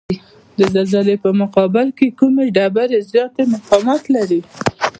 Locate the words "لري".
4.15-4.41